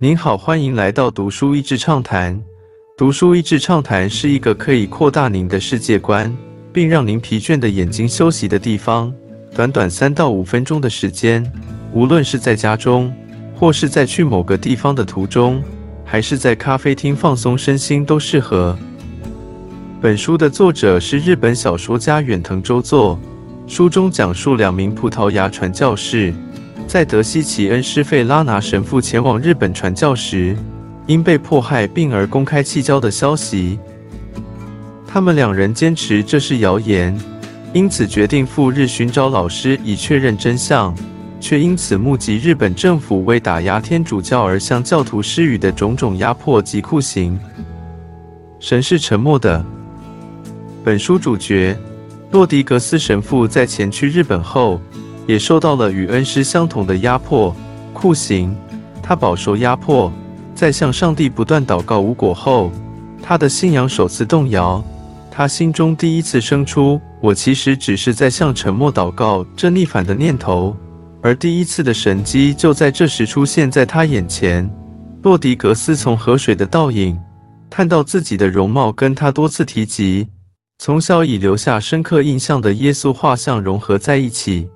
[0.00, 2.40] 您好，欢迎来到读书益智畅谈。
[2.96, 6.32] 读书益智畅谈是一个可以扩大您的世界观，
[6.72, 9.12] 并让您疲倦的眼睛休息的地方。
[9.56, 11.44] 短短三到五分钟的时间，
[11.92, 13.12] 无论是在家中，
[13.56, 15.60] 或是在去某个地方的途中，
[16.04, 18.78] 还是在咖啡厅放松身心，都适合。
[20.00, 23.18] 本书的作者是日本小说家远藤周作。
[23.66, 26.32] 书中讲述两名葡萄牙传教士，
[26.88, 30.56] 在德西奇恩施费拉拿神父前往日本传教时，
[31.06, 33.78] 因被迫害并而公开弃教的消息。
[35.06, 37.14] 他们两人坚持这是谣言，
[37.74, 40.96] 因此决定赴日寻找老师以确认真相，
[41.38, 47.38] 却因此目击日本政府为打压天主教而向教徒施予的种种压迫及酷刑。
[48.60, 49.62] 神是沉默的。
[50.82, 51.76] 本书主角。
[52.30, 54.78] 洛迪格斯神父在前去日本后，
[55.28, 57.54] 也受到了与恩师相同的压迫、
[57.92, 58.56] 酷刑。
[59.02, 60.10] 他饱受压迫，
[60.54, 62.72] 在向上帝不断祷告无果后，
[63.22, 64.82] 他的信仰首次动摇。
[65.30, 70.74] 他心中第一次生出“我其实只是在向沉默祷告”这逆反的念头，
[71.22, 74.68] 而第一次的神迹就在这时出现在他眼前。
[75.22, 77.18] 洛迪格斯从河水的倒影
[77.68, 80.26] 看到自己的容貌，跟他多次提及。
[80.78, 84.68] 从小已留下深刻印象的耶稣画像融合在一起，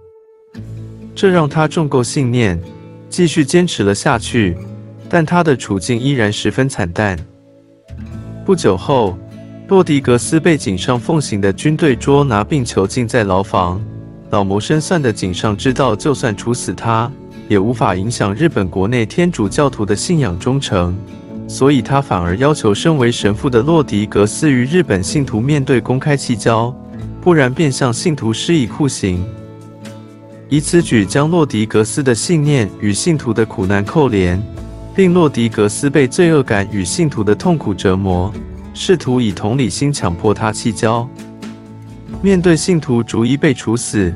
[1.15, 2.61] 这让他重构信念，
[3.09, 4.57] 继续坚持了下去。
[5.09, 7.19] 但他的处境依然十分惨淡。
[8.47, 9.19] 不久后，
[9.69, 13.79] 洛迪格斯被井上奉行的军队捉拿并囚禁在牢房。
[14.31, 17.13] 老谋深算的井上知道，就算处死他，
[17.47, 20.97] 也无法影响日本国内天主教徒的信仰忠诚。
[21.47, 26.75] 所以他反而要求身为神父的洛迪格斯与日本信徒面对公开弃交，
[27.21, 29.23] 不然便向信徒施以酷刑。
[30.53, 34.39] 以此举将洛迪格斯的信念与信徒的苦难扣连，
[34.97, 38.31] 令洛迪格斯被罪恶感与信徒的痛苦折磨，
[38.75, 41.09] 试图以同理心强迫他弃交。
[42.21, 44.13] 面对信徒逐一被处死，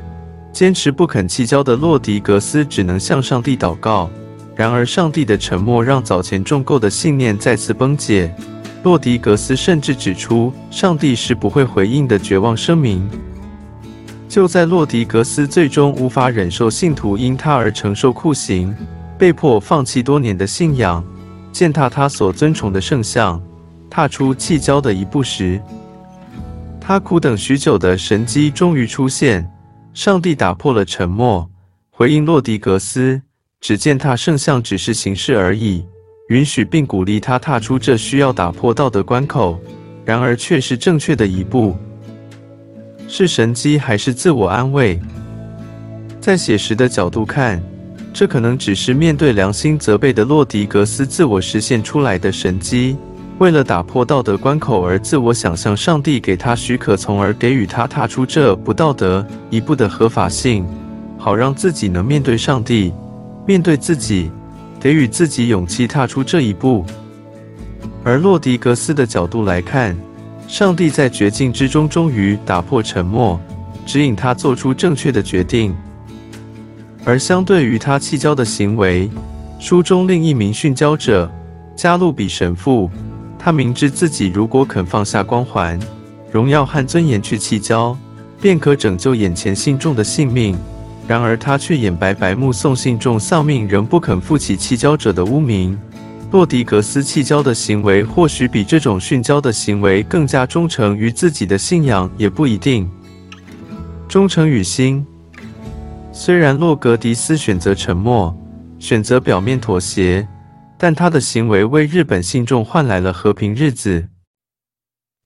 [0.53, 4.07] 坚持不肯弃交的洛迪格斯只能向上帝祷告。
[4.55, 8.31] 然而，上帝的沉默让早前重构的信念再次崩解。
[8.83, 13.09] 洛迪格斯甚至指出，上帝是不会回应的绝望声明。
[14.37, 18.71] 就在洛迪格斯最终无法忍受信徒因他而承受酷刑，
[19.17, 21.03] 被迫放弃多年的信仰，
[21.51, 23.41] 践踏他所尊崇的圣像，
[23.89, 25.59] 踏出弃交的一步时，
[26.79, 29.51] 他苦等许久的神迹终于出现。
[29.95, 31.49] 上帝打破了沉默，
[31.89, 33.19] 回应洛迪格斯。
[33.59, 35.83] 只践踏圣像只是形式而已，
[36.29, 39.59] 允许并鼓励他踏出这需要打破道德关口，
[40.05, 41.75] 然而却是正确的一步。
[43.07, 44.99] 是神机还是自我安慰？
[46.19, 47.61] 在写实的角度看，
[48.13, 52.97] 这可能只是面对良心责备的洛迪格斯自我实现出来的神机，
[53.39, 60.65] 为了打破道德关口而自我想象上帝给他许可，从而给予他踏出这不道德一步的合法性，
[61.17, 62.93] 好让自己能面对上帝。
[63.45, 64.29] 面对自己，
[64.81, 66.85] 给予自己勇气踏出这一步。
[68.03, 69.97] 而洛迪格斯的角度来看，
[70.47, 73.39] 上帝在绝境之中终于打破沉默，
[73.85, 75.75] 指引他做出正确的决定。
[77.03, 79.09] 而相对于他弃交的行为，
[79.59, 81.29] 书中另一名殉教者
[81.75, 82.89] 加路比神父，
[83.37, 85.77] 他明知自己如果肯放下光环、
[86.31, 87.95] 荣耀和尊严去弃交，
[88.41, 90.57] 便可拯救眼前信众的性命。
[91.07, 95.77] 然而他却眼白白目送信众丧命，仍不肯负起弃交者的污名。
[96.29, 102.89] 洛迪格斯弃交的行为，或许比这种殉教的行为更加忠诚于自己的信仰，也不一定。
[104.09, 105.05] 忠诚与心，
[106.11, 108.35] 虽然洛格迪斯选择沉默，
[108.77, 110.27] 选择表面妥协，
[110.77, 114.05] 但他的行为为日本信众换来了和平日子。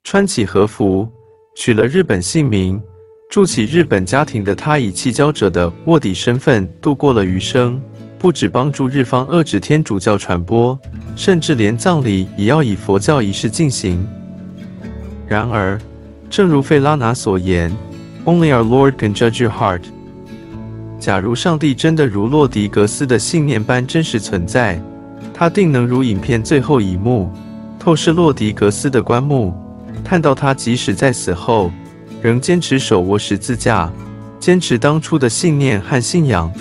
[0.03, 1.09] 穿起和服，
[1.55, 2.79] 取了日本姓名。
[3.29, 7.81] 住起日本家庭的他，以弃交者的卧底身份度过了余生。
[8.21, 10.79] 不止帮助日方遏制天主教传播，
[11.15, 14.07] 甚至连葬礼也要以佛教仪式进行。
[15.27, 15.81] 然而，
[16.29, 17.75] 正如费拉拿所言
[18.23, 19.81] ：“Only our Lord can judge your heart。”
[21.01, 24.79] 假如上帝真的如洛迪格斯的信念般真实存在，
[25.33, 27.27] 他定能如影片最后一幕
[27.79, 29.51] 透视洛迪格斯的棺木，
[30.03, 31.71] 看到他即使在死后。
[32.21, 33.91] 仍坚持手握十字架，
[34.39, 36.53] 坚持当初的信念和信仰。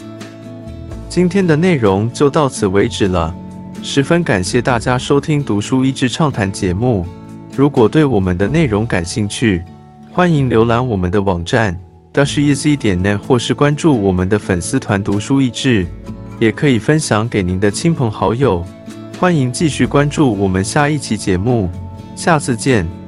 [1.11, 3.35] 今天的内容就到此为止了，
[3.83, 7.05] 十分感谢大家收听《读书益智畅谈》节目。
[7.57, 9.61] 如果对我们的内容感兴趣，
[10.13, 11.77] 欢迎浏览我们的网站
[12.13, 15.85] d a s h e z 点 net，或是关注我们的粉丝团“读书益智”，
[16.39, 18.65] 也可以分享给您的亲朋好友。
[19.19, 21.69] 欢迎继续关注我们下一期节目，
[22.15, 23.00] 下次见。